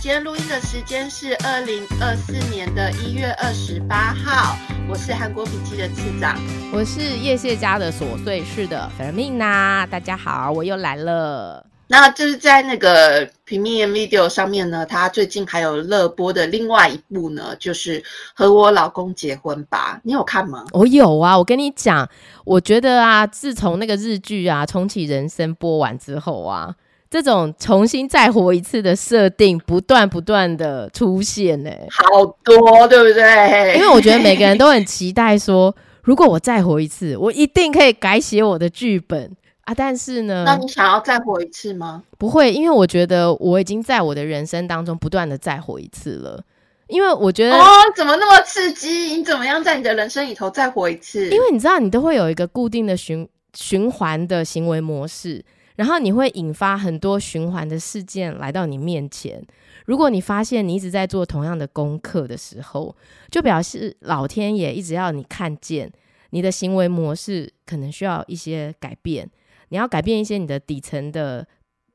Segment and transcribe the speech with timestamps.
[0.00, 4.56] 今天录音的时间是二零二四年的一月二十八号，
[4.88, 6.38] 我是韩国笔记的次长，
[6.72, 11.66] 我是叶谢家的琐碎事的粉命呐，大家好，我又来了。
[11.88, 18.00] 那就是在那个平面 video 上面呢，他最近还有热播的另外一部呢，就是
[18.34, 20.64] 和我老公结婚吧，你有看吗？
[20.74, 22.08] 我有啊，我跟你讲，
[22.44, 26.76] 我觉得啊，自从那个日剧啊《重启人生》播完之后啊。
[27.10, 33.74] 这种重新再活一次的设定，不断不断的出现，呢，好多，对不对？
[33.76, 39.74] 因为我觉得每个人都很期待说，如果我再活一次，我一定可以改写我的剧本啊！
[39.74, 42.02] 但是呢，那你想要再活一次吗？
[42.18, 46.42] 不会，因为我觉得我已经在我的人生当中不断的再活一次了。
[46.88, 48.88] 因为我觉得哦，怎么那么刺激？
[48.88, 51.28] 你怎么样在你的人生里头再活一次？
[51.30, 55.44] 因为你知道，你都会有一个固定的循循环的行为模式。
[55.78, 59.40] 然后你会引发很多循环的事件来到你面前。
[59.86, 62.96] 如果你发现你一直在做同样的功课的时候，
[63.30, 65.88] 就表示老天爷一直要你看见
[66.30, 69.30] 你的行为模式可能需要一些改变。
[69.68, 71.46] 你要改变一些你的底层的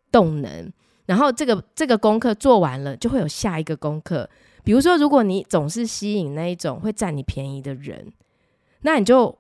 [0.10, 0.72] 动能。
[1.06, 4.30] 然后这个这个功课做完了，就会有下一个功课。
[4.64, 8.14] 比如说，如果你总是吸引那一种会占你便宜的人，
[8.84, 9.38] 那你就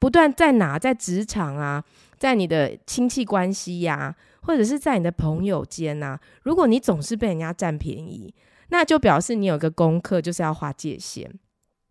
[0.00, 1.84] 不断在哪在职场啊。
[2.18, 8.34] 在你的亲戚关系呀，或者是在你的朋友间呐，如果你总是被人家占便宜，
[8.68, 11.32] 那就表示你有个功课，就是要划界限。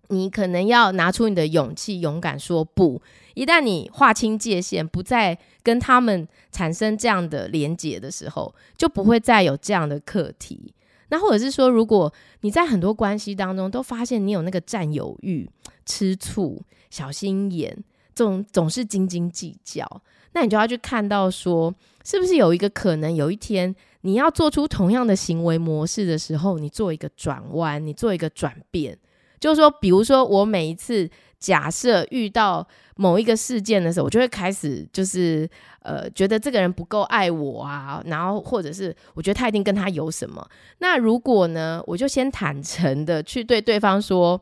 [0.10, 3.02] 你可能要拿出你的勇气，勇敢说不。
[3.36, 10.74] 一旦你划清界限，不再跟他们产生这样的连结的时候，就不会再有这样的课题。
[11.10, 15.50] 那或者是说，如果你在很多关系当中都发现你有那个占有欲、
[15.86, 17.84] 吃醋、小心眼，
[18.16, 19.88] 总总是斤斤计较。
[20.36, 21.72] 那你就要去看到说，
[22.04, 28.98] 是不是有一个可能，有一天你要做出同样的行为模式的时候，你做一个转弯，你做一个转变，
[29.40, 35.48] 就是说，比如说我每一次假设遇到某一个事件的时候，我就会开始就是
[35.84, 40.44] 呃，觉得这个人不够爱我啊，然后或者是我觉得他一定跟他有什么。
[40.80, 44.42] 那如果呢，我就先坦诚的去对对方说。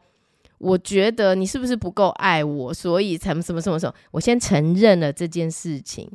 [0.62, 3.94] 我觉得你是不是不够爱我，所以才什么什么什么？
[4.12, 6.08] 我先承认了这件事情，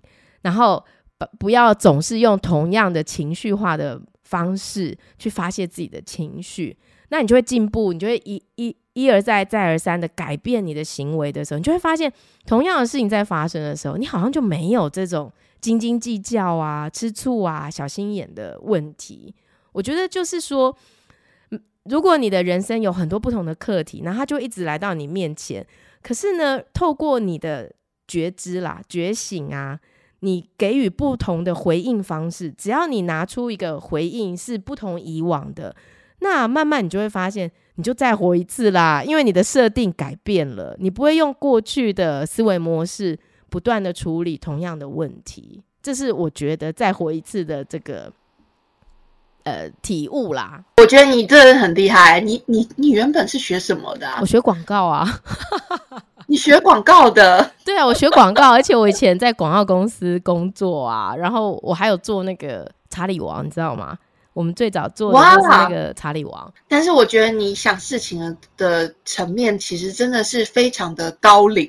[0.42, 0.84] 然后
[1.18, 6.76] 不不要总是用同样的情绪化的方式去发泄自己的情绪，
[7.08, 12.12] 那你就会进步，你就会一一一而再再而三的改变你的行为的时候，你就会发现
[12.46, 19.34] 同样的事情在发生的时候，你好像就没有这种斤斤计较啊、吃醋啊、小心眼的问题。
[19.72, 20.76] 我觉得就是说。
[21.88, 25.66] 如果你的人生有很多不同的课题，那他就一直来到你面前。
[26.02, 27.72] 可是呢，透过你的
[28.06, 29.78] 觉知啦、觉醒啊，
[30.20, 32.50] 你给予不同的回应方式。
[32.50, 35.74] 只要你拿出一个回应是不同以往的，
[36.20, 39.02] 那慢慢你就会发现，你就再活一次啦。
[39.04, 43.18] 因为你的设定改变了，你不会用过去的思维模式
[43.48, 45.62] 不断的处理同样的问题。
[45.82, 48.12] 这是我觉得再活一次的这个。
[49.46, 52.18] 呃，体悟啦，我觉得你这人很厉害。
[52.18, 54.08] 你你你原本是学什么的？
[54.20, 55.08] 我学广告啊。
[56.26, 57.48] 你学广告的？
[57.64, 63.96] 对啊，我学广告，而且我以前在广告公司工作啊，然后我还有做那个查理王，你知道吗？
[64.36, 71.66] 我们最早做的就是那个查理王，但是我觉得你想事情的层面其实真的是非常的高龄。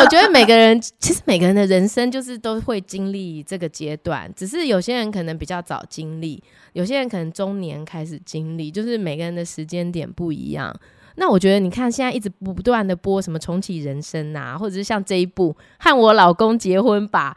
[0.00, 6.42] 我觉得每个人 其实每个人的人生就是都会经历这个阶段，只是有些人可能比较早经历，
[6.72, 10.74] 有些人可能中年开始经历，就是每个人的时间点不一样。
[11.16, 17.36] 那我觉得你看现在一直不断的播什么重启人生啊，或者是像这一部和我老公结婚吧，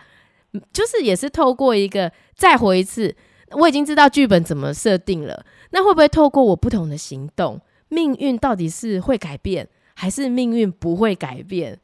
[0.71, 3.13] 就是也是透过一个再活一次。
[3.59, 11.79] 我已经知道剧本怎么设定了，那会不会透过我不同的行动，命运到底是会改变，还是命运不会改变？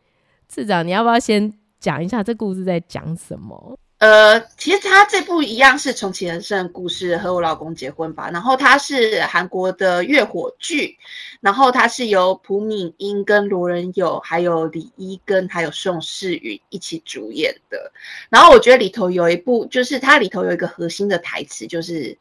[0.47, 3.77] 次长，你要不要先讲一下这故事在讲什么？
[4.01, 8.31] 呃，其实他这部一样是重启人生故事，和我老公结婚吧。
[8.31, 10.97] 然后它是韩国的月火剧，
[11.39, 17.91] 然后它是由朴敏英跟罗仁友，还有李一根，还有宋世宇一起主演的。
[18.27, 22.17] 然后我觉得里头有一部，就是它里头有一个核心的台词，就是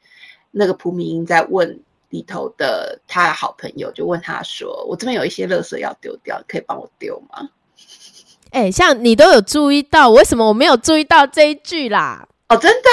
[0.51, 1.81] 那个朴敏英在问
[2.11, 7.49] 里头的他的好朋友，就问他说：“我这边有一些垃圾要丢掉，可以帮我丢吗？”
[8.51, 12.27] 哎，像你都有注意到，为什么我没有注意到这一句啦？
[12.49, 12.89] 哦，真的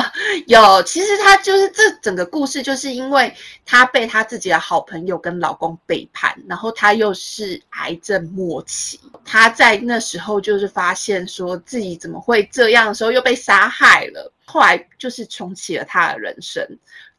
[0.48, 0.82] 有。
[0.84, 3.30] 其实他就是这整个故事，就是因为
[3.66, 16.66] 他被他自己的好朋友跟老公背叛，然后他又是癌症末期，他在那时候就是发现说自己怎么会这样的时候又被杀害了，后来就是重启了他的人生。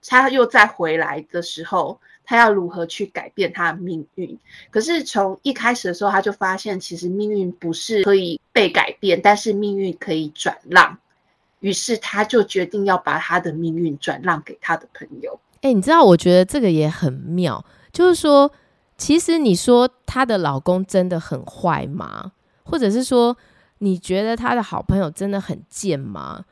[0.09, 4.37] 他又再回来的时候，他要如何去改变他的命运？
[4.69, 10.97] 可是从一开始的时候，他就发现其实命运不是可以被改变，但是命运可以转让。
[11.61, 15.39] 于是他就决定要把他的命运转让给他的朋友。
[15.61, 17.63] 哎，你知道，我觉得这个也很妙，
[17.93, 18.51] 就是说，
[18.97, 22.33] 其实你说她的老公真的很坏吗？
[22.63, 23.37] 或者是说，
[23.77, 26.43] 你觉得她的好朋友真的很贱吗？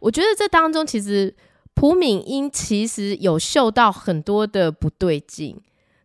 [0.00, 1.32] 我觉得这当中其实。
[1.74, 5.58] 朴敏英其实有嗅到很多的不对劲，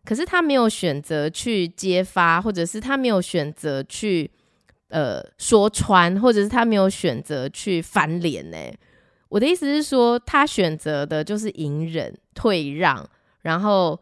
[0.04, 4.30] 可是他没有选择去揭发，或者是他没有选择去
[4.88, 8.56] 呃说穿，或者是他没有选择去翻脸呢？
[9.28, 13.06] 我的意思是说，他选择的就是隐忍、退让，
[13.42, 14.00] 然后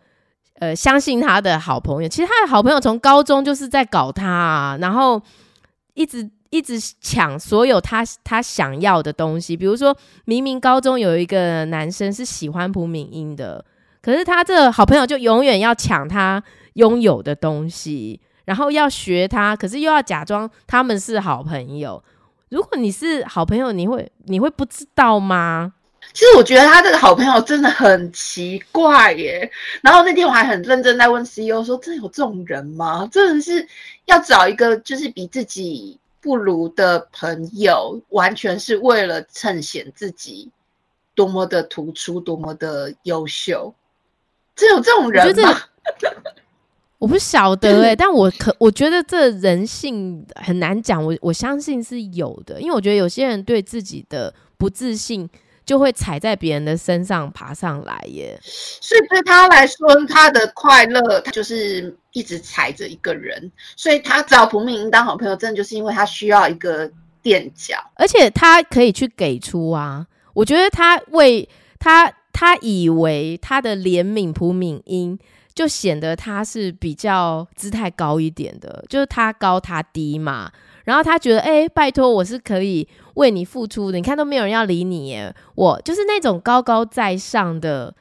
[0.61, 2.09] 呃相信他的好朋友。
[2.09, 5.21] 其实他的好朋友从高中就是在搞他，啊，然后
[5.95, 6.31] 一直。
[6.55, 13.65] 一直抢所有他他想要的东西，比如说明明高中有一个男生是喜欢朴敏英的，
[14.01, 16.41] 可是他这好朋友就永远要抢他
[16.75, 22.01] 拥有的东西，然后要学他，可是又要假装他们是好朋友。
[22.51, 25.73] 如果你是好朋友，你会你会不知道吗？
[26.13, 29.51] 其实我觉得他这个好朋友真的很奇怪耶。
[29.83, 33.09] 然后那天我还很认真在问 CEO 说：“真有这种人吗？
[33.11, 33.67] 真的是
[34.05, 40.51] 要找一个就是比自己。”不如的朋友，完全是为了衬显自己
[41.15, 43.75] 多么的突出，多么的优秀。
[44.57, 45.61] 只有这种人吗？
[46.97, 51.05] 我不晓得哎， 但我可我觉得这人性很难讲。
[51.05, 55.29] 我我相信是有的，因为我觉得有些人对自己的不自信。
[55.65, 59.77] 就会踩在别人的身上爬上来耶，所以对他来说，
[60.07, 66.91] 他的快乐他就是一直踩着一个人，所以他找蒲明英当好朋友，真的就是因为他需要一个
[67.23, 70.07] 垫脚，而且他可以去给出啊。
[70.35, 75.19] 我觉得他为他，他以为他的怜悯蒲敏英，
[75.55, 80.51] 就显得他是比较姿态高一点的，就是他高他低嘛。
[80.85, 83.97] 然后他觉得，哎，拜托，我是可以为你付出的。
[83.97, 87.95] 你看都没有人要理你，耶，我就是那种高高在上的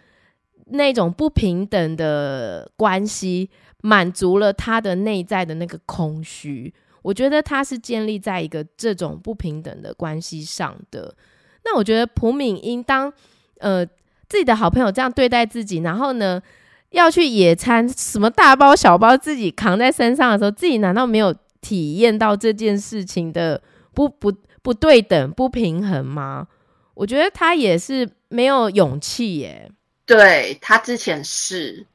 [0.65, 3.49] 那种不平等的关系，
[3.81, 6.73] 满足了他的内在的那个空虚。
[7.03, 11.15] 我觉得他是建立在一个这种不平等的关系上的。
[11.63, 13.11] 那我觉得朴敏英当
[13.59, 13.85] 呃
[14.27, 16.41] 自己的好朋友这样对待自己，然后呢
[16.89, 21.33] 要去野餐，什么大包小包自己扛在身上的时候，自己难道没有？
[21.63, 23.59] 体验到这件事情的
[23.93, 24.31] 不不
[24.61, 26.47] 不对等、不平衡吗？
[26.93, 29.71] 我觉得他也是没有勇气耶。
[30.05, 31.85] 对他之前是，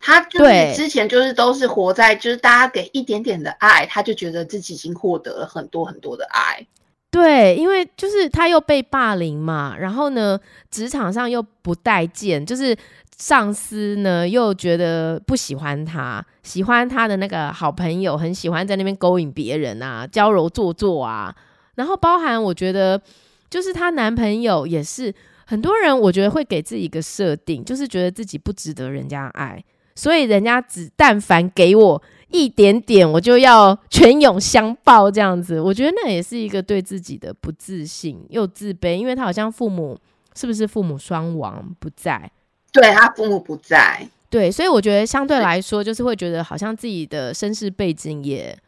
[0.00, 6.66] 他就是之前就是都是活在就是大家给一点点的爱，他就觉得自己已经获得了很多很多的爱。
[7.10, 10.40] 对，因为就是他又被霸凌嘛，然后呢，
[10.70, 12.76] 职场上又不待见，就是。
[13.16, 21.34] 上司呢又觉得不喜欢他，喜欢他的那个好朋友，很喜欢在那边勾引别人啊，娇柔做作啊。
[21.76, 23.00] 然后包含我觉得，
[23.48, 25.14] 就是她男朋友也是
[25.46, 29.62] 很多人，我觉得会给自己一个设定，就是觉得自己不值得人家爱，
[29.94, 35.60] 所以人家只但凡给我一点点，我就要全涌相报这样子。
[35.60, 39.98] 我觉得那也是一个对自己的不自信又自卑，因为他好像父母
[40.34, 42.30] 是不是父母双亡不在。
[42.74, 48.58] 对他父母不在，对，所以我觉得相对来说，就是会觉得好像自己的身世背景也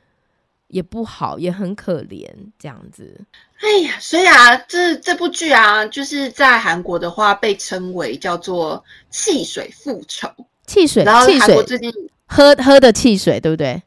[0.68, 2.24] 也不好，也很可怜
[2.56, 3.20] 这样子。
[3.58, 10.28] 哎呀，所以啊，这这部剧啊，就是在韩国的话被称为叫做“汽水复仇”。
[10.68, 11.92] 汽水，然后韩国最近
[12.26, 13.82] 喝喝的汽水，对不对？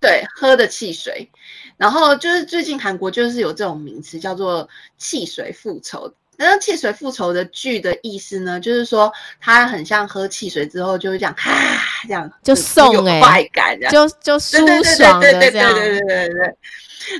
[0.00, 1.28] 对，喝的汽水。
[1.76, 6.14] 然后就是最近韩国就是有这种名词叫做“汽水复仇”。
[6.36, 11.52] 那汽水复仇的剧的意思呢，就是说它很像喝汽水之后就会这样哈
[12.06, 15.20] 这样就送哎快感，就就舒爽的这样。
[15.20, 16.56] 对对对对对。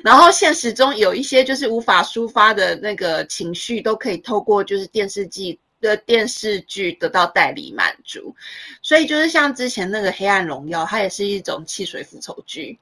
[0.02, 8.34] 然后现实中有一些就是无法抒发的那个情绪，都可以透过就是电视剧的电视剧得到代理满足。
[8.80, 12.78] 所以就是像之前那个《黑暗荣耀》，它也是一种汽水复仇剧。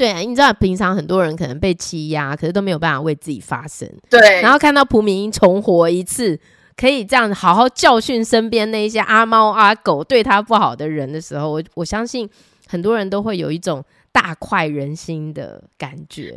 [0.00, 3.86] 对啊，你知道平常很多人可能被欺压，可是都没有办法为自己发声。
[4.08, 6.40] 对，然后看到蒲明英重活一次，
[6.74, 12.26] 可以这样好好教训身边那一些阿猫阿狗对他不好的人的时候，我我相信
[12.66, 16.34] 很多人都会有一种大快人心的感觉。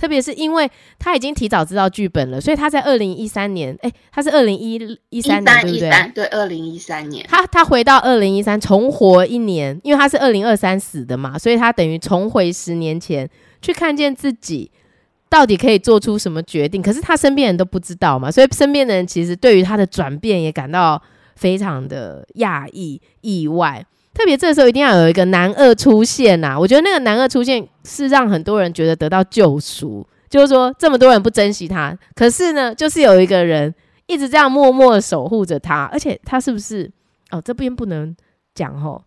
[0.00, 4.76] 特别是因为他已经提早知道剧本了，所以他在二零一三年，哎，他是二零一
[5.10, 6.12] 一三年，对不对？
[6.14, 13.28] 对，二零一三年，他他回到二零一三重活一年，因为他是二零二三死的嘛，所以他等于重回十年前
[13.60, 14.70] 去看见自己
[15.28, 16.80] 到底可以做出什么决定？
[16.80, 21.02] 可是他身边人都不知道嘛，所以身边的人其实对于他的转变也感到
[21.36, 23.84] 非常的讶异、意外。
[24.12, 26.58] 特别这时候一定要有一个男二出现呐！
[26.58, 33.72] 我觉得那个男二出现是让很多人觉得得到救赎，就是说这么多人不珍惜他，可是呢，就是有一个人
[34.06, 36.90] 一直这样默默的守护着他，而且他是不是？
[37.30, 38.14] 哦，这边不能
[38.54, 39.02] 讲吼。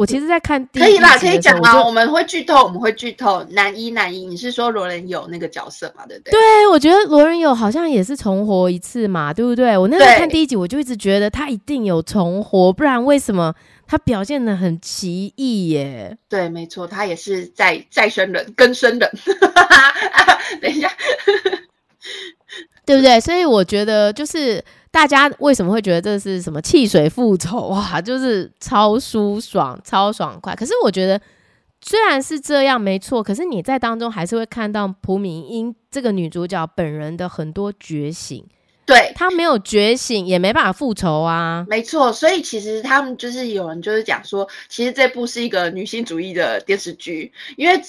[0.00, 3.44] 我其实，在看可以啦，可以讲啊，我们会剧透，我们会剧透。
[3.50, 6.06] 男一，男一，你是说罗仁友那个角色嘛？
[6.08, 6.30] 对不对？
[6.30, 9.76] 对，我觉得罗仁友好像也是重活一次嘛，对不对？
[9.76, 13.54] 我那时候看第一集，我就一直觉得他一定有重活，不然为什么
[13.86, 16.16] 他表现的很奇异耶？
[16.30, 19.10] 对，没错，他也是再再生人，更生人。
[20.62, 20.90] 等一下，
[22.86, 23.20] 对不对？
[23.20, 24.64] 所以我觉得就是。
[24.90, 28.00] 大家为什么会觉得这是什么汽水复仇 哇？
[28.00, 30.54] 就是超舒爽、超爽快。
[30.54, 31.20] 可是我觉得
[31.80, 38.44] 虽然是这样没错，可是你在当中还是会看到蒲敏英这个女主角本人的很多觉醒。
[38.86, 41.64] 对她没有觉醒，也没办法复仇啊。
[41.68, 47.80] 没错，所以其实他们就是有人就是讲说，其实这部是一个女性主义的电视剧，因为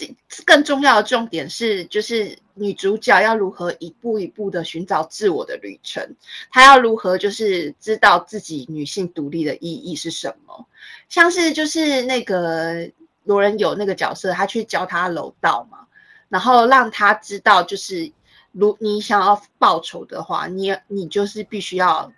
[0.46, 2.38] 更重要的重点是就是。
[2.54, 6.06] 女主角要如何一步一步的寻找自我的旅程？
[6.52, 10.68] 她要如何就是知道自己女性独立的意义是什么？
[11.08, 12.88] 像是就是那个
[13.24, 15.80] 罗仁有那个角色，他去教她柔道嘛，
[16.28, 18.12] 然后让她知道，就是
[18.52, 22.12] 如你想要报仇的话，你你就是必须要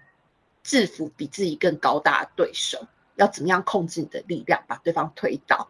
[0.63, 5.67] 制服比自己更高大的对手，要怎么样控制你的力量，把对方推倒。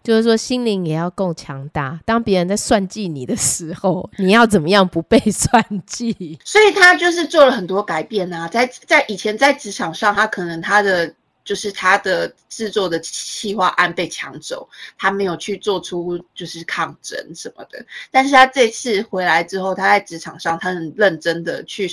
[0.00, 2.00] 就是说，心灵也要够强大。
[2.06, 6.38] 当别人在算计你的时候，你要怎么样不被 算计？
[6.44, 8.48] 所以他就是做了很多改变啊。
[8.48, 11.12] 在在以前在职场上，他可能他的
[11.48, 17.82] 就是他的制作的企划案被抢走，他没有去做出就是抗争什么的。
[18.10, 21.90] 但是他这次回来之后，他在职场上，他很认真的去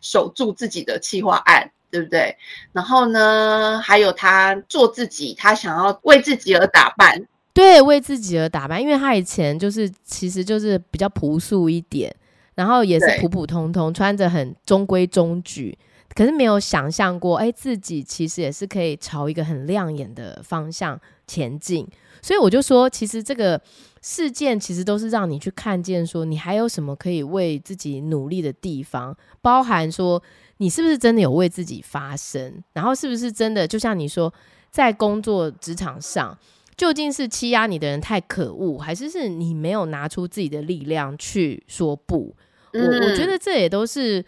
[0.00, 2.36] 守住自己的企划案，对不对？
[2.72, 7.24] 然后呢，还有他做自己，他想要为自己而打扮。
[7.54, 12.12] 对，为自己而打扮，因为他以前就是，其实就是比较朴素一点，
[12.56, 15.78] 然后也是普普通通，穿着很中规中矩，
[16.16, 21.86] 可是没有想象过，哎，自己其实也是可以朝一个很亮眼的方向前进。
[22.22, 23.60] 所以我就说，其实这个
[24.00, 30.20] 事件其实都是让你去看见，说你还有什么可以为自己努力的地方，包含说
[30.56, 34.32] 你是不是真的有为自己发声，然后是不是真的就像你说，
[34.70, 36.36] 在工作职场上。
[36.76, 42.36] 究竟是欺压你的人太可恶，还是是你没有拿出自己的力量去说不？
[42.74, 44.22] 我我觉得这也都是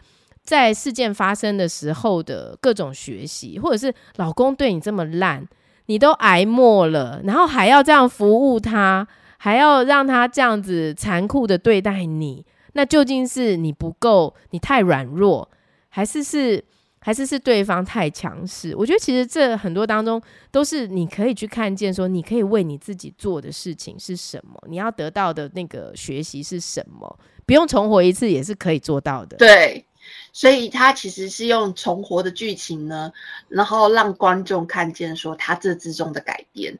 [0.48, 5.46] 在事件发生的时候的各种学习，或者是老公对你这么烂，
[5.84, 15.46] 你都挨默了，然后还要这样服务他，还要让他这样子残酷的对待你，那究竟是你不够，你太软弱，
[15.90, 16.64] 还是是？
[17.00, 18.74] 还是是对方太强势？
[18.76, 29.36] 我觉得其实这很多当中都是你可以去看见，说你可以为你自己做的事情是什么，你要得到的那个学习是什么，不用重活一次也是可以做到的。
[29.36, 29.82] 对，
[30.32, 33.12] 所以他其实是用重活的剧情呢，
[33.48, 36.78] 然后让观众看见说他这之中的改变。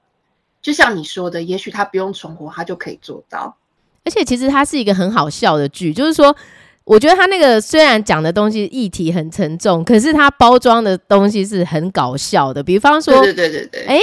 [0.60, 3.56] 就像你说的，也许他不用重活，他就可以做到。
[4.04, 6.36] 而且其实它是一个很好笑的剧，就是说。
[6.84, 12.62] 我觉得他那个虽然讲的东西议题很沉重，可是他包装的东西是很搞笑的。
[12.62, 13.98] 比方说，对对对对，哎，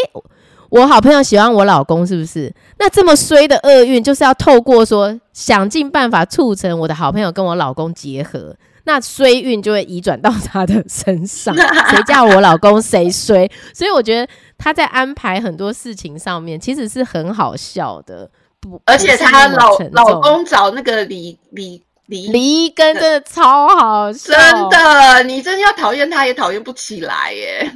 [0.70, 2.54] 我好朋友喜欢我老公，是不是？
[2.78, 8.56] 那这么衰的厄运，就是要透过说想尽办法促成我的好朋友跟我老公结合，
[8.86, 11.54] 那衰运就会移转到他的身上。
[11.92, 13.48] 谁叫我老公谁衰？
[13.74, 18.32] 所以我觉得他在安排很多事情上面其实是很好笑的。
[18.60, 21.84] 不，而且他老老公找那个李李。
[22.08, 27.72] 离离根真的超好笑，真的，你真的要讨厌他也讨厌不起来耶。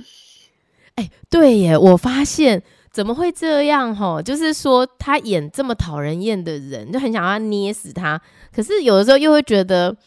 [0.93, 2.61] 哎，对耶，我发现
[2.91, 4.21] 怎么会这样哈？
[4.21, 8.21] 就是说他演这么讨人厌的人，就很想要捏死他，
[8.55, 9.97] 可是有的时候又会觉得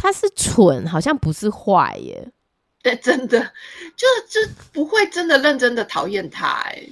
[0.00, 2.26] 他是蠢，好像不是坏耶。
[2.82, 3.38] 对，真的，
[3.94, 4.40] 就就
[4.72, 6.82] 不会真的认真的讨厌他哎。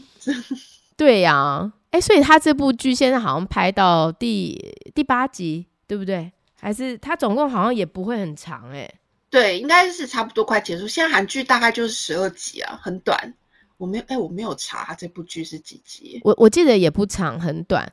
[0.98, 6.30] 对呀，哎，所以他这部剧现在好像拍到第第八集，对不对？
[6.60, 8.92] 还是他总共好像也不会很长哎，
[9.30, 10.86] 对，应该是差不多快结束。
[10.86, 13.32] 现在韩剧大概就是十二集啊，很短。
[13.78, 16.20] 我没有哎，我没有查这部剧是几集。
[16.24, 17.90] 我我记得也不长，很短。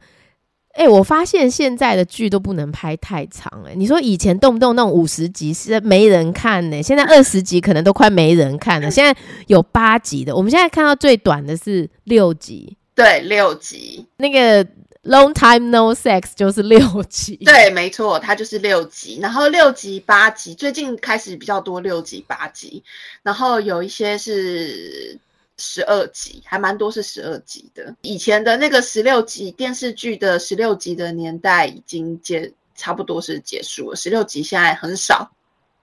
[0.76, 3.74] 哎，我发现现在的剧都不能拍太长哎。
[3.76, 8.90] 你说以前动不动那种五十集是没人看呢，现在二十集可能都快没人看了。
[8.92, 14.68] 现在有八集的，我们现在看到最短的是六集，对，六集那个。
[15.06, 22.84] Long Time No Sex 就是六集，对，没错，它就是六集，然后六集、八集，最近开始比较多六集、八集，
[23.22, 25.16] 然后有一些是
[25.58, 27.96] 十二集，还蛮多是十二集的。
[28.02, 33.96] 以前的那个十六集电视剧的十六集的年代已经结，差不多是结束了。
[33.96, 35.32] 十六集现在很少，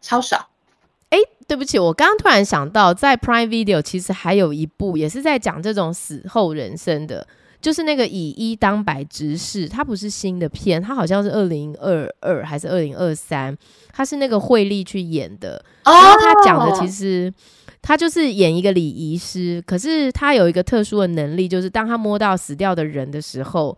[0.00, 0.48] 超少。
[1.10, 7.26] 哎，对不起，我刚刚突然想到，在 Prime Video 其实还有一部也是在讲这种死后人生的。
[7.60, 13.56] 就是那个以一当百执事，它不是新的片，它好像是二零二二还是二零二三，
[13.92, 15.64] 它是那个惠利去演的。
[15.84, 17.32] 然后他讲的其实
[17.82, 23.76] 他就是演一个礼仪师，可是他有一个特殊的能力，就是当他摸到死掉的人的时候，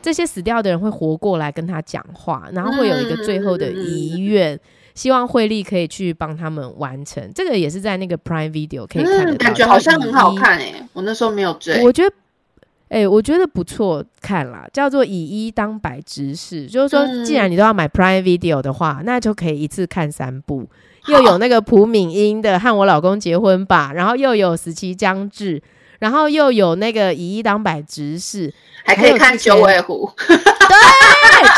[0.00, 4.58] 这些死掉的人会活过来跟他讲话，然后会有一个最后的遗愿，
[4.94, 7.30] 希望惠利可以去帮他们完成。
[7.34, 12.12] 这个也是在那个 Prime Video 可以看得到，感觉好像很好看诶，我那时候没有追，我觉得。
[12.88, 20.68] 哎，我觉得不错看啦，叫做以一当百执事，就是说，既然你都要买 Prime Video 的话，那就可以一次看三部，
[21.06, 25.62] 又有那个朴敏英的《和我老公结婚吧》，然后又有死期将至，
[25.98, 28.52] 然后又有那个以一当百执事，
[28.84, 30.36] 还可以看九尾狐， 对，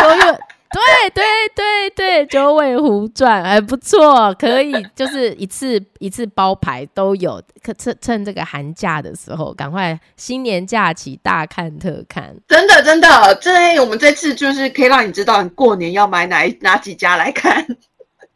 [0.00, 0.38] 九月。
[0.74, 1.24] 对对
[1.54, 12.34] 对对，《九尾狐传》还不错，可以就是一次一次包牌都有，可趁趁这个寒假的时候，赶快新年假期大看特看。
[12.48, 17.64] 真的真的，这我们这次就是可以让你知道，你过年要买哪哪几家来看。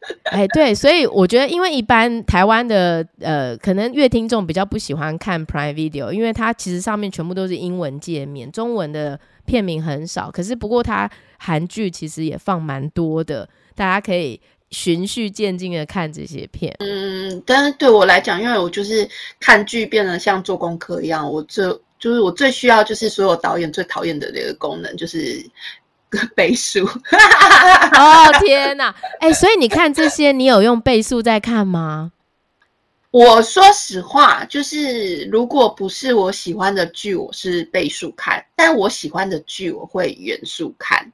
[0.31, 10.31] 哎，对，所以我觉得，因为一般台湾的呃，可能乐听众比较不喜欢看 Prime Video，因为它其实上面全部都是英文界面，中文的片名很少。
[10.31, 16.75] 可是不过它韩剧其实也放蛮多的，大家可以循序渐进的看这些片。
[16.81, 19.09] 嗯，但是对我来讲，因为我就是
[19.41, 25.45] 看剧变得像做功课一样，我这就是我最需要就是所有导演最讨厌的那个功能，就是。
[26.35, 28.95] 倍数 哦天哪！
[29.21, 32.13] 哎，所以你看这些，你有用倍数在看吗？
[33.11, 41.13] 我说实话，就是如果不是我喜欢的剧，我是倍数看；但我喜欢的剧，我会原数看。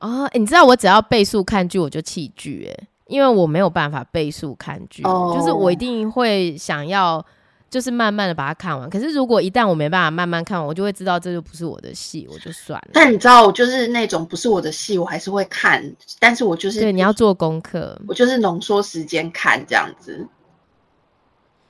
[0.00, 7.24] 哦，你知道我只要倍数看剧，我就弃剧哎，因为我没有办法倍数看剧，就是我一定会想要。
[7.70, 12.90] 就是慢慢的把它看完，可是如果一旦我没办法慢慢看完，我就会知道这就不是我的戏，我就算了。
[12.92, 15.82] 但你知道，我就是那种不是我的戏，我还是会看，
[16.20, 20.26] 但是我就是对你要做功课，我就是浓缩时间看这样子。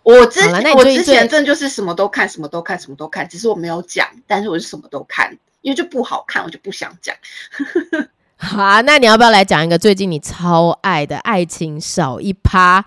[0.03, 0.41] 我之
[0.77, 7.17] 我之前真的就是什么都看，什么都看，什么都看，只是我没有讲，但是我是什么都看，因为就不好看，我就不想讲。
[8.37, 12.85] 好啊，那你要不要来讲一个最近你超爱的爱情少一趴？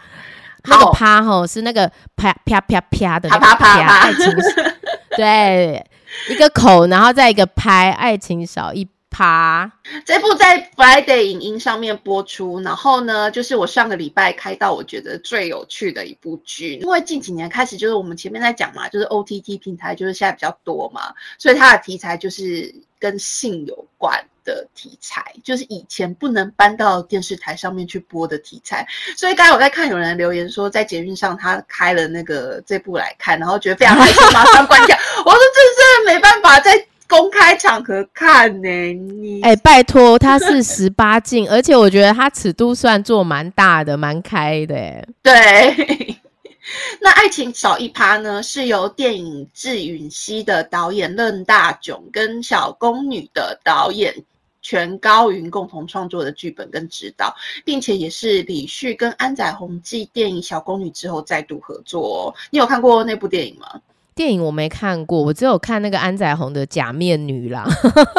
[0.67, 4.33] 那个啪吼是那个啪啪啪啪的啪啪啪爱情
[5.15, 5.85] 对
[6.29, 9.71] 一个口，然后再一个拍，爱情少一趴。
[10.05, 24.23] 这部在 Friday 影音上面播出，然后呢，就是我上个礼拜开到我觉得最有趣的一部剧，因为近几年开始就是我们前面在讲嘛，就是 OTT 平台就是现在比较多嘛，所以它的题材就是跟性有关。
[24.47, 34.97] 的题材就是以前不能搬到电视台上面去播的题材，所以刚才我在看有人留言说，在捷运上他开了那个这部来看，然后觉得非常害羞，马上关掉。
[35.25, 38.69] 我说这真的没办法在公开场合看呢。
[38.93, 44.75] 你哎，拜托，他是十八禁，而且我觉得他尺度算做蛮大的，蛮开的。
[45.21, 46.17] 对。
[46.99, 48.43] 那爱情少一趴呢？
[48.43, 54.13] 是由电影《智允熙》的导演任大炯跟《小宫女》的导演。
[54.67, 62.35] 全高云共同创作的剧本跟指导，并且也是李旭跟安宰弘继电影《小宫女》之后再度合作。
[62.51, 63.81] 你有看过那部电影吗？
[64.17, 67.63] 电影我没看过，我只有看那个安宰红的《假面女郎》。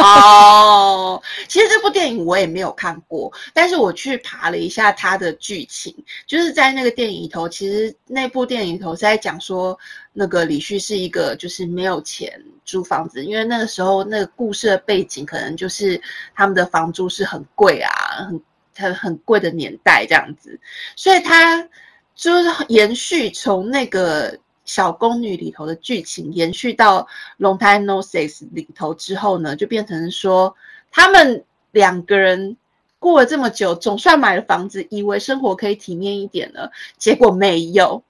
[0.01, 5.93] 哦，其实这部电影我也没有看过，但是我去爬了一下它的剧情，
[6.25, 9.77] 就是在那个电影里头，其实那部电影里头是在讲说，
[10.13, 16.01] 那个李旭是一个就是没有钱租房子，因为那个时候那个故事的背景可能就是
[16.33, 17.91] 他们的房租是很贵啊，
[18.29, 18.41] 很
[18.77, 20.57] 很很贵的年代这样子，
[20.95, 21.69] 所以他
[22.15, 24.39] 就是延续从那个。
[24.69, 27.03] 小宫女里头的剧情延续到
[27.39, 30.55] 《Long Time No Sex》里头之后呢，就变成说
[30.91, 32.55] 他们两个人
[32.99, 38.05] 过了这么久，总算买了房子，以为生活可以体面一点了，结果没有。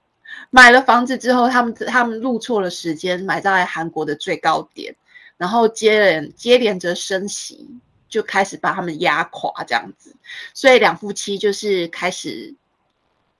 [0.49, 4.93] 买了房子之后，他们他们录错了时间，买在韩国的最高点，
[5.37, 7.65] 然后接连接连着升息，
[8.09, 10.13] 就开始把他们压垮这样子。
[10.53, 12.53] 所以两夫妻就是开始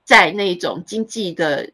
[0.04, 1.70] 在那种经济的。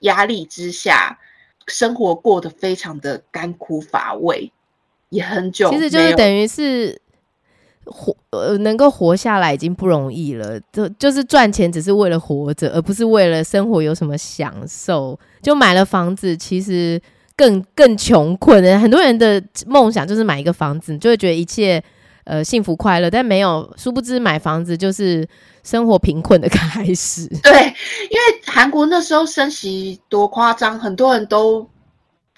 [0.00, 1.18] 压力之下，
[1.66, 4.52] 生活过得非常的干枯乏味。
[5.10, 7.00] 也很久，其实就是等于是
[7.86, 15.18] 活呃能够活下来已经不容易了，就就是赚钱只是为了活着，而不是为了生活有什么享受。
[15.40, 17.00] 就买了房子，其实
[17.34, 21.82] 更更穷困的很多人的梦想就是买一个房子，就会觉得一切
[22.28, 25.26] 呃幸福快乐，但没有殊不知买房子就是
[25.64, 27.26] 生活贫困的开始。
[27.42, 31.66] 对，因为韩国那时候升息多夸张，很多人都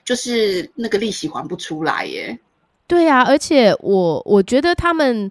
[0.04, 2.38] 就是那个利息还不出来耶。
[2.86, 5.28] 对啊，而且我我觉得他们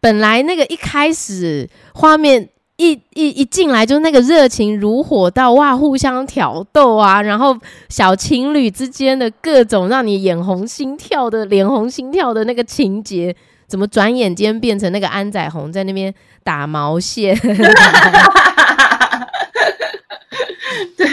[0.00, 7.56] 本来那个一开始画面一一一进来就那个热情如火到哇，互相挑逗啊，然后
[7.88, 13.34] 小情侣之间的各种让你眼红心跳的脸红心跳的那个情节，
[13.66, 17.36] 怎么转眼间变成那个安宰红在那边打毛线？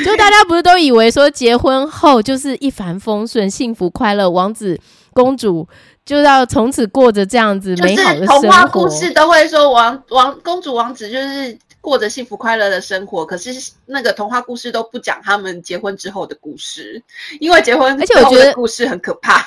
[0.05, 4.79] 就大家不是都以为说结婚后就是一帆风顺、幸福快乐，王子。
[5.13, 5.67] 公主
[6.03, 8.41] 就要从此过着这样子美好的生活。
[8.41, 13.51] 童话故事都会说王王公主王子就是过着幸福快乐的生活，可是
[13.85, 16.99] 那个童话故事都不讲他们结婚之后的故事，
[17.39, 19.45] 因为结婚而且我觉得故事很可怕，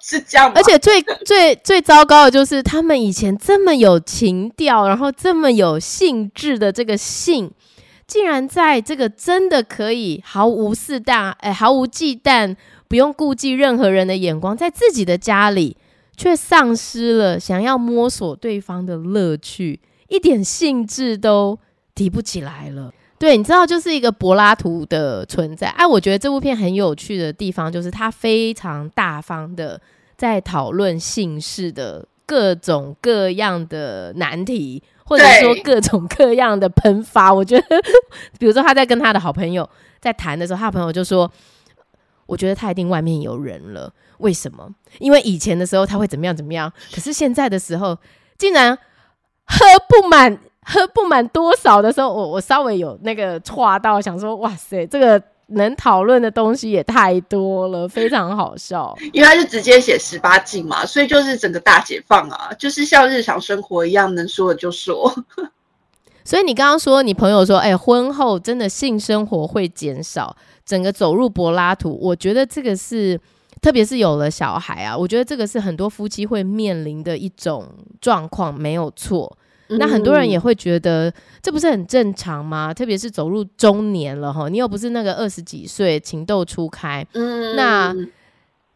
[0.00, 0.52] 是这样。
[0.54, 7.50] 而且最最最糟糕的就是他们以前这么有情调，然后这么有兴致的这个性，
[8.06, 12.56] 竟然在这个真的可以毫无四大哎毫无忌惮。
[12.88, 15.76] 不用顾忌任何人的眼光，在自己的家里
[16.16, 21.58] 却丧失了想要摸索对方的乐趣，一点兴致都
[21.96, 22.94] 提不起来了。
[23.18, 25.68] 对，你知道，就是一个柏拉图的存在。
[25.68, 29.80] 哎，我觉得这部片很有趣的地方，就是他非常大方的
[30.16, 37.32] 在讨论姓氏的各种各样的难题，或者说各种各样的喷发。
[37.32, 37.66] 我觉得，
[38.38, 39.68] 比如说他在跟他的好朋友
[40.00, 41.30] 在谈的时候，他的朋友就说。
[42.28, 44.68] 我觉得他一定外面有人了，为什么？
[44.98, 47.96] 因为以前的时候他会怎么样怎么样，可是现在的时候
[48.36, 48.76] 竟然
[49.44, 58.92] 喝不满，喝不满多少的时候，我我稍微有那个岔到，想说哇塞，这个能讨论的东西也太多了，非常好笑。
[59.14, 65.14] 因为他是直接写十八禁嘛，所以就是整个大解放啊，就是像日常生活一样，能说的就说。
[66.24, 70.36] 所以你刚刚说你朋友说，哎，婚后真的性生活会减少。
[70.64, 73.16] 整个走入柏拉图，我觉得这个是，
[73.62, 77.68] 特别是有了小孩啊，我觉得这个是很多夫妻会面临的一种
[78.00, 79.38] 状况，没有错。
[79.68, 82.72] 那很多人也会觉得这不是很正常吗？
[82.72, 87.94] 特别是走入中年了哈，你又不是那个二十几岁情窦初开，那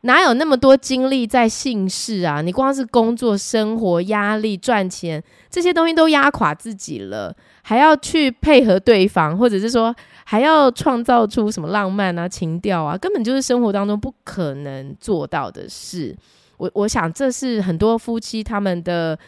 [0.03, 2.41] 哪有那么多精力在性事啊？
[2.41, 9.95] 你光是工作、生活压力、赚钱这些东西都压垮自己了，还要去配合对方，或者是说。
[10.23, 16.17] 还要创造出什么浪漫啊、情调啊，根本就是生活当中不可能做到的事。
[16.57, 19.19] 我我想这是很多夫妻他们的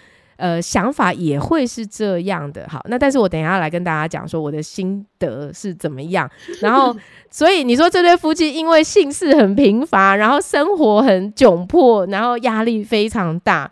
[0.43, 2.67] 呃想法也会是这样的。
[2.69, 6.29] 好，那但是我等一下来跟大家讲说我的心得是怎么样。
[6.61, 6.95] 然后，
[7.31, 13.71] 所以你说这对夫妻因为姓氏很贫乏，然后生活很窘迫，然后压力非常大，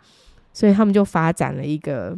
[0.53, 2.17] 所以他们就发展了一个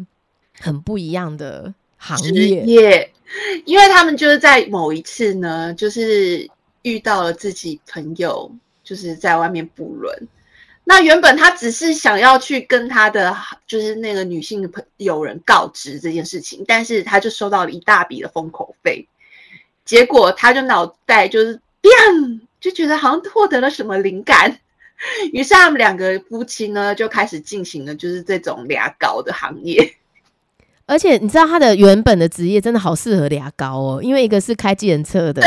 [0.60, 3.10] 很不一样的行业。
[3.66, 6.48] 因为他们就是在某一次呢，就是
[6.84, 8.52] 遇到了自己朋友，
[8.84, 10.16] 就是在外面不伦。
[10.86, 19.08] 那原本他只是想要去跟他的就是那个女性的朋友人告知这件事情，但是他就收到了一大笔的封口费。
[19.86, 21.94] 结果他就脑袋就是变，
[22.60, 24.60] 就觉得好像获得了什么灵感，
[25.32, 29.96] 于是他们两个夫妻呢就开始进行了就是这种俩搞的行业。
[30.86, 35.42] 而且你知道他的原本的职业真的好适合俩高哦，因为一个是开计程车的，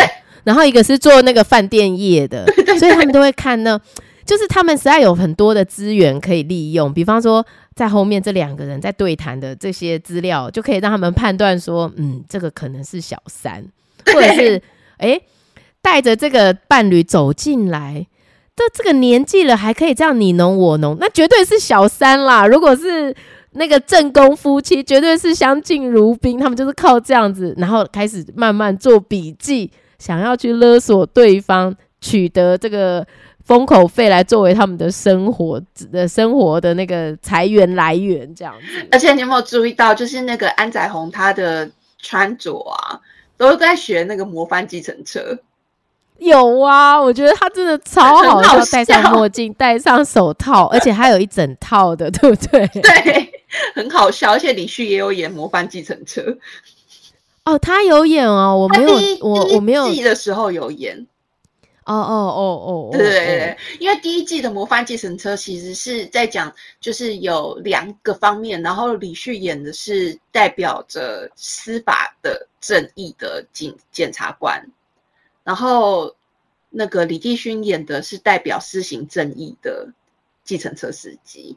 [0.44, 2.46] 然后一个是做那个饭店业的，
[2.78, 3.78] 所以他们都会看呢，
[4.26, 13.64] 就是他们实在有很多的资源可以利用，比方说在后面这两个人在对谈的这些资料，就可以让他们判断说，嗯，这个可能是小三，
[14.12, 14.60] 或者是
[14.98, 15.20] 哎
[15.80, 18.06] 带着这个伴侣走进来，
[18.56, 22.46] 都这个年纪了还可以这样你侬我侬，那绝对是小三啦。
[22.46, 23.14] 如果是
[23.52, 33.06] 那个正宫夫妻绝对是相敬如宾，他们就是靠这样子，然后开始慢慢做笔记，想要去勒索对方，取得这个
[33.46, 38.86] 封口费来作为他们的生活的生活的那个财源来源，这样子。
[38.90, 43.00] 而且你有没有注意到，就是那个安宰红他的穿着啊，
[43.36, 45.38] 都在学那个模范计程车。
[46.18, 52.66] 有啊，我觉得他真的超好笑，戴上墨镜， 戴上手套，而且还有一整套的，对不对？
[52.82, 53.32] 对。
[53.74, 56.20] 很好笑，而且李旭也有演《模范计程车》
[57.44, 61.06] 哦，他有演哦，我没有，我我没有记的时候有演
[61.86, 74.60] 哦哦哦哦，对对对，因为第一季的《模范计程车》其实是在讲，就是有两个方面，然后李旭演的是代表着司法的正义的检检察官，
[75.44, 76.12] 然后
[76.70, 79.88] 那个李帝勋演的是代表施行正义的
[80.42, 81.56] 计程车司机。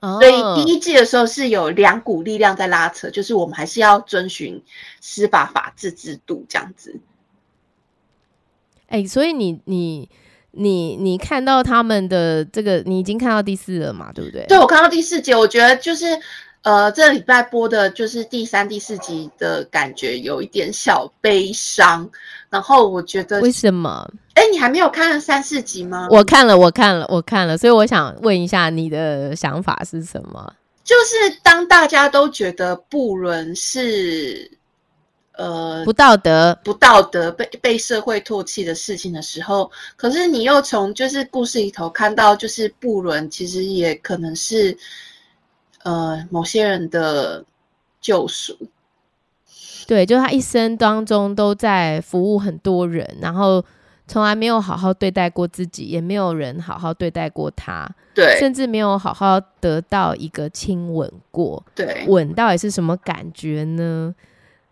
[0.00, 4.62] 所以第一季的时候是有两股力量在拉扯，就是我们还是要遵循
[5.00, 6.94] 司法法治制度这样子。
[8.88, 10.08] 哎，所以你你
[10.52, 14.10] 你你看到他们的这个，你已经看到第四了嘛？
[14.14, 14.44] 对不对？
[14.48, 16.06] 对，我看到第四集，我觉得就是
[16.62, 22.08] 呃，这礼拜播的就是第三、第四集的感觉有一点小悲伤。
[22.50, 24.10] 然后我觉得为什么？
[24.32, 26.08] 哎，你还没有看三四集吗？
[26.10, 27.58] 我看了，我看了，我看了。
[27.58, 30.50] 所以我想问一下，你的想法是什么？
[30.82, 34.50] 就是当大家都觉得布伦是。
[35.38, 44.76] 呃，不道德，不道德，被被社会唾弃的事情的时候，可是你又从就是故事里头看到，就是布伦其实也可能是，
[45.84, 47.44] 呃，某些人的
[48.00, 48.58] 救赎。
[49.86, 53.64] 对，就他一生当中都在服务很多人，然后
[54.08, 64.12] 从来没有好好对待过自己，也没有人好好对待过他，对，甚至没有好好得到一个亲吻过，对，吻到底是什么感觉呢？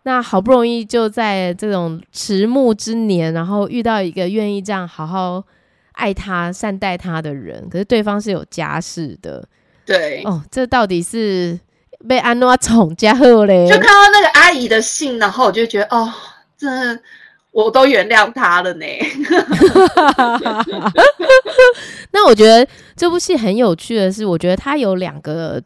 [0.07, 5.43] 那好不容易就在这种迟暮之年，然后遇到一个愿意这样好好
[5.91, 9.45] 爱他、善待他的人，可是对方是有家室的。
[9.85, 11.59] 对，哦，这到底是
[12.07, 13.67] 被安诺宠家后嘞？
[13.67, 16.09] 就看到那个阿姨的信，然后我就觉得，哦，
[16.57, 16.69] 这
[17.51, 18.85] 我都原谅他了呢。
[22.11, 22.65] 那我觉得
[22.95, 25.61] 这部戏很有趣的是，我觉得它有两个，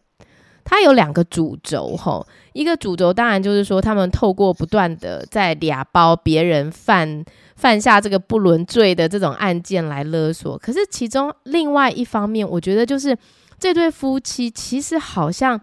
[0.63, 2.25] 它有两个主轴，吼。
[2.54, 7.24] 一个主轴当然就是说，他们透过不断的在俩包别人犯
[7.56, 10.58] 犯下这个不伦罪的这种案件来勒索。
[10.58, 13.18] 可是其中另外一方面，我觉得就是
[13.60, 15.60] 这对夫妻其实好像。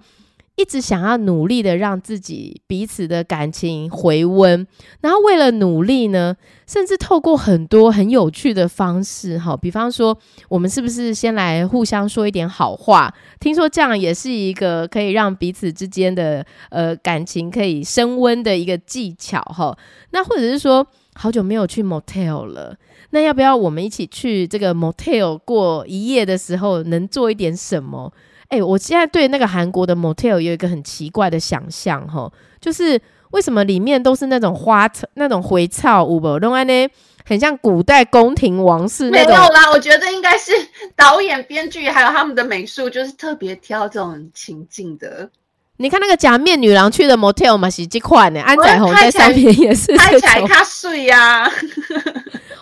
[0.58, 4.66] 一直想要努力的让自己彼此的感情回温，
[5.00, 6.34] 然后为了努力呢，
[6.66, 10.18] 甚至透过很多很有趣的方式，哈，比方说，
[10.48, 13.14] 我们是不是先来互相说一点好话？
[13.38, 19.78] 听说这样也是一个可以让彼此之间的呃感情可以升温的一个技巧，哈。
[20.10, 22.76] 那或者是说，好久没有去 motel 了，
[23.10, 28.12] 那要不要我们一起去这个 motel 过一夜的时候，能做一点什么？
[28.48, 32.98] 哎，我现在对那个韩国的 motel 有一个很奇怪的想象哈，就是
[33.32, 36.38] 为什么里面都是那种花草、那种回草屋不？
[36.38, 36.88] 另外呢，
[37.26, 39.34] 很像古代宫廷王室那种。
[39.34, 40.52] 没有啦，我觉得应该是
[40.96, 45.28] 导演、编剧还有他们的美术，就是特别挑这种情境的。
[45.76, 48.40] 你看那个假面女郎去的 motel 嘛，是这款呢？
[48.40, 51.52] 安宰红在上面也是拍起来他睡呀。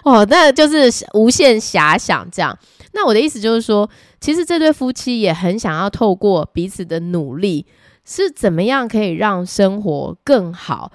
[0.03, 2.59] 哦，那就是无限遐想这样。
[2.93, 3.89] 那我的意思就是说。
[4.27, 7.65] 其实这对夫妻也很想要透过彼此的努力，
[8.05, 10.91] 是怎么样可以让生活更好。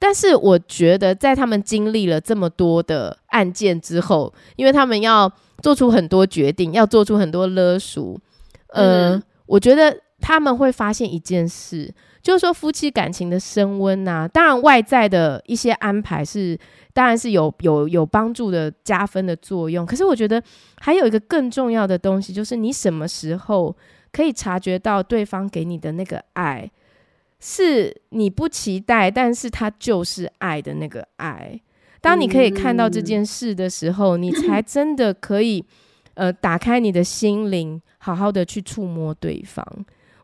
[0.00, 8.18] 但是我觉得，在他们经历了这么多的案件之后，因为他们要做出很多决定，要做出很多勒索，
[8.70, 11.94] 呃，我觉得他们会发现一件事。
[12.22, 16.56] 就是说，夫妻感情的升温呐，当然外在的一些安排是，
[16.92, 19.84] 当然是有有有帮助的加分的作用。
[19.84, 20.40] 可是我觉得
[20.78, 23.76] 还有一个更重要的东西，就是你什么时候
[24.12, 26.70] 可以察觉到对方给你的那个爱，
[27.40, 31.60] 是你不期待，但是他就是爱的那个爱。
[32.00, 35.64] 当你可以看到这件事的时候，你才真的可以
[36.14, 39.66] 呃打开你的心灵，好好的去触摸对方。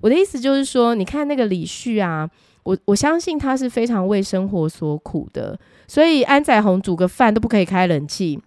[0.01, 2.29] 我的意思就是说，你看那个李旭啊，
[2.63, 8.41] 我我相信他是非常为生活所苦的，所以安宰红煮个饭都不可以开冷气，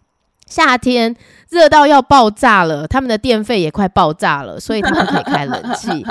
[0.45, 1.15] 夏天
[1.49, 6.05] 热到要爆炸了，他们的电费也快爆炸了，所以他不可以开冷气。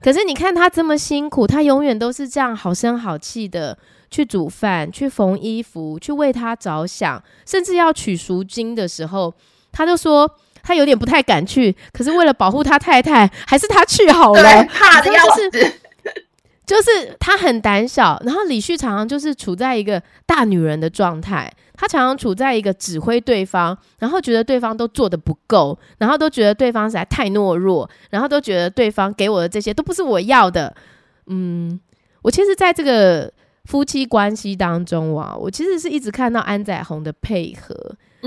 [0.00, 3.78] 可是你看他这么辛苦，他永远都是这样好声好气的
[4.10, 9.32] 去煮饭、去缝衣服、去为他着想，甚至要取赎金的时候，
[9.70, 10.28] 他就说。
[10.62, 14.64] 他有点不太敢去，可是为了保护他太太，还是他去好了。
[14.64, 15.50] 怕的要死，
[16.66, 18.20] 就是他很胆小。
[18.24, 30.74] 然后李旭常常就是处在一个大女人的状态，他常常处在一个指挥对方，然后觉得对方都做的不够，然后都觉得对方实在太懦弱，然后都觉得对方给我的这些都不是我要的。
[31.26, 31.80] 嗯，
[32.22, 33.32] 我其实在这个
[33.64, 37.74] 夫妻关系当中啊，我其实是一直看到安宰红的配合，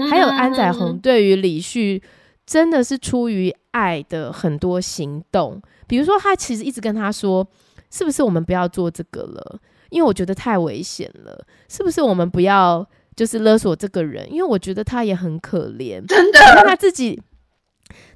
[0.10, 2.02] 还有安宰红对于李旭。
[2.46, 7.48] 真的是出于爱的很多行动，比如说他其实一直跟他说
[7.90, 9.60] ：“是不是我们不要做这个了？
[9.90, 11.46] 因为我觉得太危险了。
[11.70, 17.22] 是不是我们不要就是勒索这个人，因为我觉得他也很可怜，真的，他自己。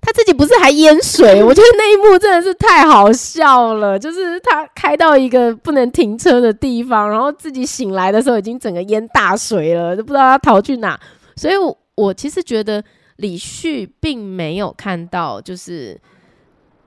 [0.01, 1.41] 他自己不是还淹水？
[1.43, 3.99] 我觉得那一幕真的是太好笑了。
[3.99, 10.99] 就是他开到一个不能停车的地方，然后自己醒来的时候已经整个淹大水了，都不知道他逃去哪。
[11.35, 12.83] 所以，我我其实觉得
[13.17, 15.99] 李旭并没有看到，就是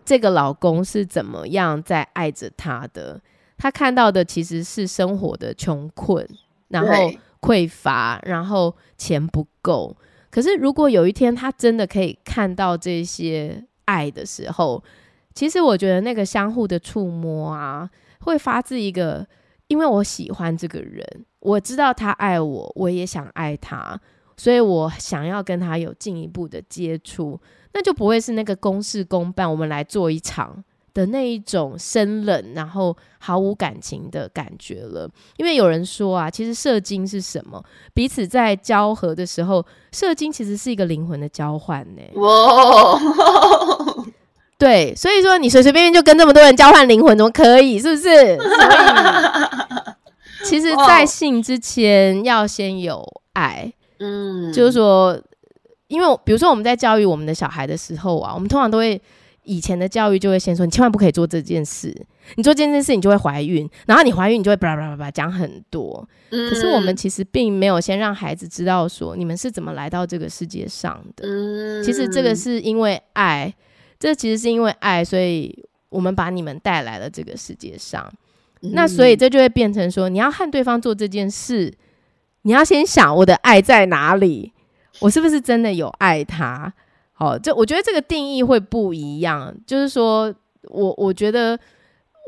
[0.05, 3.21] 这个老公是怎么样在爱着他的。
[3.57, 6.27] 他看到的其实是生活的穷困，
[6.69, 9.95] 然后匮乏，然后钱不够。
[10.31, 14.83] 可是，如果有一天他真的可以看到这些爱的时候，
[15.35, 17.91] 其实我觉得那个相互的触摸啊，
[18.21, 19.27] 会发自一个，
[19.67, 21.05] 因为我喜欢这个人，
[21.41, 24.01] 我知道他爱我，我也想爱他，
[24.41, 27.39] 所以我想要跟他有进一步的接触，
[27.75, 30.65] 那就不会是那个公事公办，我们来做一场。
[30.93, 35.09] 的那一种生冷，然后毫无感情的感觉了。
[35.37, 37.65] 因为有人说啊，其实射精是什么？
[37.95, 42.03] 彼此在交合的时候，射精其实是一个灵魂的交换呢。
[42.15, 42.99] 哇，
[44.59, 47.79] 对，所以说你随随便便就跟这么多人交换灵魂，怎么可以？
[47.79, 48.37] 是不是？
[48.37, 53.73] 所以， 其实，在性之前要先有爱。
[54.01, 55.17] 嗯，就是说，
[55.87, 59.01] 因为比如说我们在教育我们的小孩的时候啊，我们通常都会。
[59.45, 61.89] 以前的教育就会先说，你千万不可以做这件事，
[62.37, 66.07] 你做这件事你就会怀孕，然后你怀孕你就会叭叭叭叭讲很多。
[66.29, 71.83] 可是我们其实并没有先让孩子知道说，你们是怎么来到这个世界上的。
[71.83, 73.53] 其实这个是因为爱，
[73.99, 78.09] 这其实是因为爱，所以我们把你们带来了这个世界上。
[78.61, 81.73] 那所以这就会变成说，你要和对方做这件事，
[82.43, 84.53] 你要先想我的爱在哪里，
[85.01, 86.73] 我是不是真的有爱他？
[87.13, 89.55] 好，这我觉得这个定义会不一样。
[89.67, 90.35] 就是说，
[90.69, 91.59] 我我觉得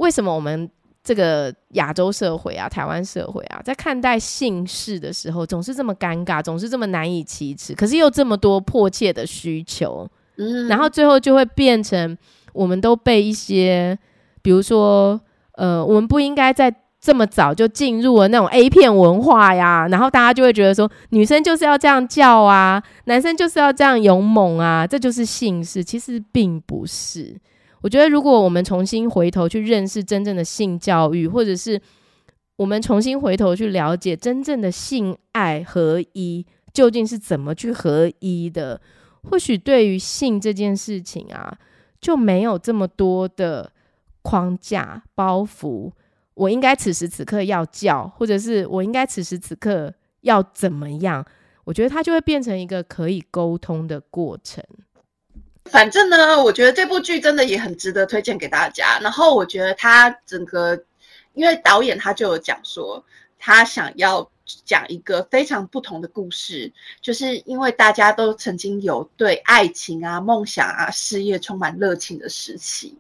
[0.01, 0.71] 为什么我们
[1.03, 12.19] 这个亚洲社会啊、台湾社会啊，在看待姓氏的时候，总是这么尴尬，总是这么难以启齿，可是又这么多迫切的需求，嗯，然后最后就会变成
[12.53, 13.99] 我们都被一些，
[14.43, 15.19] 比如说，
[15.53, 16.82] 呃，我们不应该在。
[17.03, 25.83] 这么早就进入了那种 A 片文化呀，然后大家就会觉得说，女生就是要这样叫啊，男生就是要这样勇猛啊，这就是性事。
[25.83, 27.37] 其实并不是。
[27.81, 31.81] 我觉得，如果我们重新回头去认识真正的性教育，或者是
[32.55, 38.81] 我们重新回头去了解真正的性爱合一究竟是怎么去合一的，
[39.29, 41.59] 或许对于性这件事情啊，
[42.01, 43.73] 就没有这么多的
[44.23, 45.91] 框架包袱。
[46.35, 49.93] 我应该此时此刻要叫，或者是我应该此时此刻
[50.23, 51.25] 要怎么样？
[51.65, 54.65] 我觉得它就会变成一个可以沟通的过程。
[55.67, 58.99] 反正呢，我觉得这部剧真的也很值得推荐给大家。
[59.01, 60.83] 然后我觉得它整个，
[61.35, 63.05] 因为导演他就有讲说，
[63.39, 64.29] 他想要
[64.65, 72.97] 讲一个非常不同的故事，就是因为大家都曾经有对爱情啊、梦想啊、事业充满热情的时期，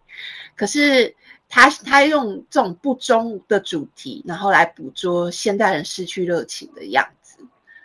[0.54, 1.12] 可是。
[1.54, 7.36] 他他用这种不忠的主题，然后来捕捉现代人失去热情的样子。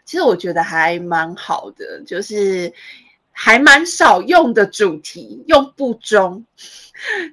[0.06, 2.72] 其实我觉得还蛮好的，就是
[3.34, 6.46] 还蛮少用的主题，用不忠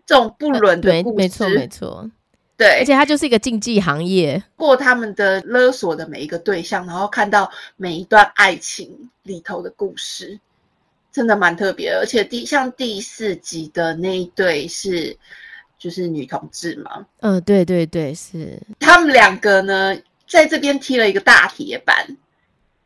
[0.05, 2.11] 这种不伦的故事，没错没错，
[2.57, 10.37] 对，而且它就是一个竞技行业，过他们的勒索的每一个对象，然后看到每一段爱情里头的故事，
[11.12, 11.92] 真的蛮特别。
[11.92, 15.16] 而且第像第四集的那一对是。
[15.85, 19.94] 就是女同志嘛，嗯，对对对，是他们两个呢，
[20.27, 22.16] 在这边踢了一个大铁板，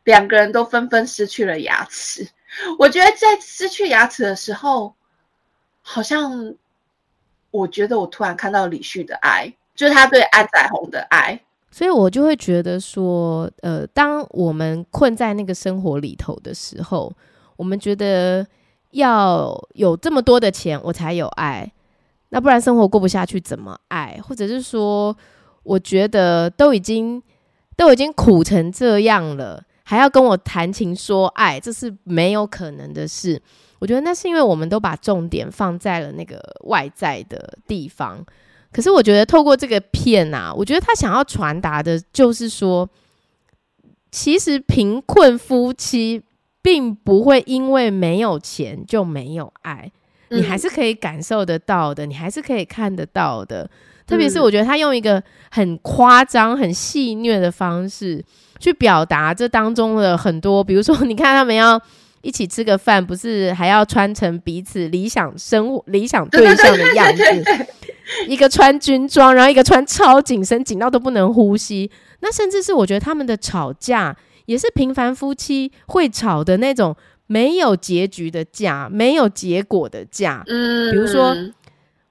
[0.03, 2.27] 两个人都纷纷失去了牙齿。
[2.77, 4.93] 我觉得在失去牙齿的时候，
[5.81, 6.57] 好像
[7.53, 17.13] 我觉得我突然看到李旭的爱，就是他对安宰红的爱，所以我就会觉得说，呃，当我们困在那个生活里头的时候，
[17.55, 18.45] 我们觉得
[18.91, 21.71] 要有这么多的钱，我才有爱。
[22.31, 24.19] 那不然生活过不下去怎么爱？
[24.23, 25.17] 或者是说，
[25.63, 27.23] 我觉得都已经
[27.77, 33.41] 都已经苦成这样了，还要跟我谈情说爱，这是没有可能的事。
[33.79, 38.25] 我觉得那是因为我们都把重点放在了那个外在的地方。
[38.71, 42.87] 可是我觉得透过这个片啊，我觉得他想要传达的就是说，
[44.11, 46.23] 其实贫困夫妻
[46.61, 49.91] 并不会因为没有钱就没有爱。
[50.31, 53.69] 你还是可以感受得到的，你还是可以看得到的。
[54.07, 58.25] 特别是我觉得他用一个很夸张、很戏谑的方式
[58.59, 61.79] 去表达这当中的很多，比如说，你看他们要
[62.23, 67.23] 一起吃个饭，不是还要穿成彼此理想生活、理想对象的样子？
[68.27, 71.91] 一个穿军装，然后一个穿超紧身，紧到都不能呼吸。
[72.21, 74.17] 那甚至是我觉得他们的吵架
[74.47, 76.97] 也是平凡夫妻会吵的那种
[77.29, 80.43] 没有结局的架，没有结果的架。
[80.49, 81.37] 嗯，比如说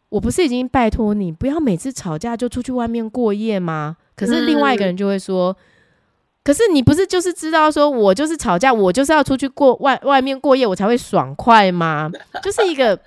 [0.08, 3.98] 我不是已经拜托你不要每次吵架就出去外面过夜吗？
[4.16, 5.56] 可是另外一个人就会说，
[6.44, 12.10] 可是你不是就是知道说我就是吵架，我就是要出去过外外面过夜，我才会爽快吗？
[12.42, 12.98] 就是一个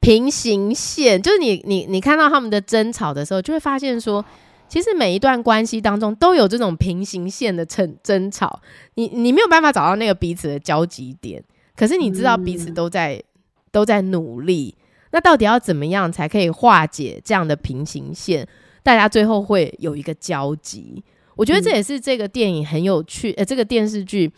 [0.00, 4.24] 平行线，就是你你你看到他们的争吵的时候，就会发现说，
[4.72, 8.62] 其实每一段关系当中都有这种平行线的争争吵，
[8.94, 11.44] 你你没有办法找到那个彼此的交集点，
[11.76, 13.22] 可是你知道彼此都在、
[13.70, 14.74] 都在努力。
[15.10, 18.48] 那到底要怎么样才可以化解这样的平行线？
[18.82, 21.04] 大家最后会有一个交集。
[21.36, 24.32] 我觉得这也是这个电影很有趣，呃，这个电视剧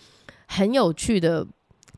[0.49, 1.47] 很有趣的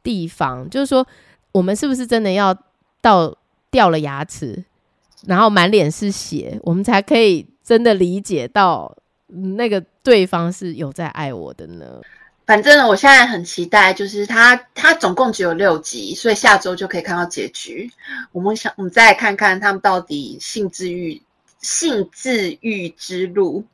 [0.03, 1.07] 地方，就是说，
[1.53, 2.55] 我们是不是真的要
[3.01, 3.35] 到
[3.71, 4.63] 掉了牙齿，
[5.27, 8.97] 然后满脸是血，我们才可以真的理解到
[9.27, 12.01] 那个对方是有在爱我的呢？
[12.47, 17.91] 反正我现在很期待，就是它它总共只有六集，所以下周就可以看到结局。
[18.31, 21.21] 我们想，我们再看看他们到底性治愈、
[21.61, 23.65] 性治愈之路，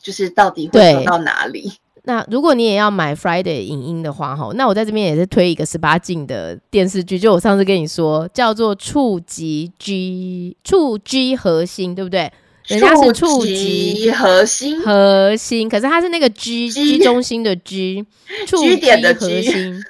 [0.00, 1.72] 就是到底会走到哪里。
[2.04, 12.32] 那如果你也要买 Friday 影音的话，哈，那我在这边也是推一个十八禁的电视剧，就我上次跟你说，叫做《触及 G 触 G 核心》，对不对？
[12.70, 18.06] 人家是触及核心，核心，可是它是那个 G G 中心的 G，
[18.46, 19.82] 触及点的核心，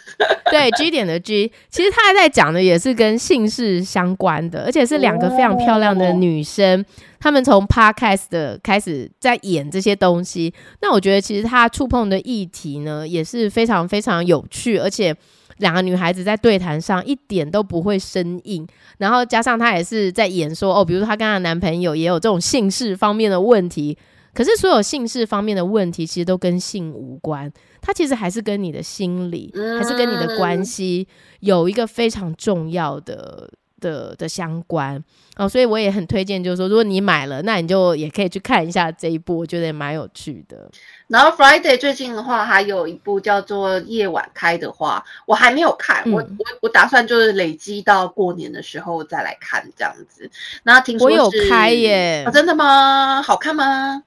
[0.51, 6.83] 对 G 点的 G，其实他在讲的也是跟姓氏相关的，而且是两个非常漂亮的女生，
[7.21, 10.55] 她们从 Podcast 的开始在演这些东西。
[10.81, 15.15] 那我觉得其实他触碰的议题呢，也是非常非常有趣，而且。
[15.61, 18.67] 两个女孩子在对谈上一点都不会生硬，
[18.99, 23.97] 然后加上她也是在演说哦，比如说她跟她男朋友也有这种性事方面的问题，
[24.35, 27.51] 可是所有性事方面的问题其实都跟性无关，
[27.81, 31.07] 它其实还是跟你的心理，还是跟你的关系
[31.41, 33.51] 有一个非常重要的。
[33.81, 35.03] 的的相关
[35.37, 40.71] 哦，所以我也很推荐，就是说，如果你买了，那你就也可以去看一下这一部，我觉得也蛮有趣的。
[41.09, 50.31] 然后 Friday 最近的话，还有一部叫做《夜晚开的花》，我还没有看，我我我打算就是累积到过年的时候再来看这样子。
[50.63, 53.23] 那听说我有开耶，真的吗？
[53.23, 54.03] 好看吗？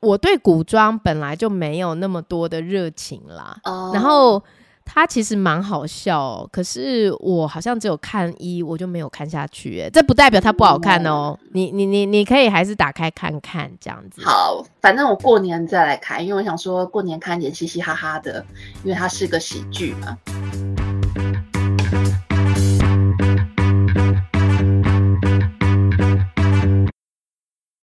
[0.00, 3.56] 我对古装本来就没有那么多的热情啦，
[3.94, 4.42] 然后。
[4.84, 9.80] 它其实蛮好笑，可是我好像只有看一，我就没有看下去。
[9.80, 11.38] 哎，这不代表它不好看哦。
[11.52, 14.20] 你你你你可以还是打开看看这样子。
[14.24, 18.44] 好，反正我过年再来看，因为我想说过年看点嘻嘻哈哈的，
[18.82, 20.18] 因为它是个喜剧嘛。